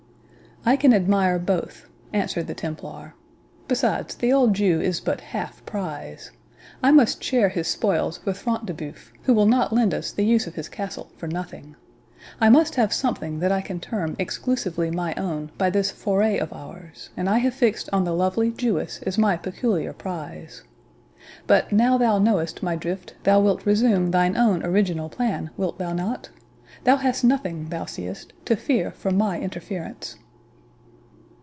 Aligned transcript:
"I 0.63 0.75
can 0.75 0.93
admire 0.93 1.39
both," 1.39 1.87
answered 2.13 2.45
the 2.45 2.53
Templar; 2.53 3.15
"besides, 3.67 4.13
the 4.13 4.31
old 4.31 4.53
Jew 4.53 4.79
is 4.79 4.99
but 4.99 5.19
half 5.19 5.65
prize. 5.65 6.29
I 6.83 6.91
must 6.91 7.23
share 7.23 7.49
his 7.49 7.67
spoils 7.67 8.23
with 8.25 8.37
Front 8.37 8.67
de 8.67 8.73
Bœuf, 8.75 9.09
who 9.23 9.33
will 9.33 9.47
not 9.47 9.73
lend 9.73 9.91
us 9.91 10.11
the 10.11 10.23
use 10.23 10.45
of 10.45 10.53
his 10.53 10.69
castle 10.69 11.09
for 11.17 11.25
nothing. 11.25 11.75
I 12.39 12.49
must 12.49 12.75
have 12.75 12.93
something 12.93 13.39
that 13.39 13.51
I 13.51 13.61
can 13.61 13.79
term 13.79 14.15
exclusively 14.19 14.91
my 14.91 15.15
own 15.15 15.49
by 15.57 15.71
this 15.71 15.89
foray 15.89 16.37
of 16.37 16.53
ours, 16.53 17.09
and 17.17 17.27
I 17.27 17.39
have 17.39 17.55
fixed 17.55 17.89
on 17.91 18.03
the 18.03 18.13
lovely 18.13 18.51
Jewess 18.51 19.01
as 19.01 19.17
my 19.17 19.37
peculiar 19.37 19.93
prize. 19.93 20.61
But, 21.47 21.71
now 21.71 21.97
thou 21.97 22.19
knowest 22.19 22.61
my 22.61 22.75
drift, 22.75 23.15
thou 23.23 23.39
wilt 23.39 23.65
resume 23.65 24.11
thine 24.11 24.37
own 24.37 24.63
original 24.63 25.09
plan, 25.09 25.49
wilt 25.57 25.79
thou 25.79 25.91
not?—Thou 25.93 26.97
hast 26.97 27.23
nothing, 27.23 27.69
thou 27.69 27.85
seest, 27.85 28.31
to 28.45 28.55
fear 28.55 28.91
from 28.91 29.17
my 29.17 29.39
interference." 29.39 30.17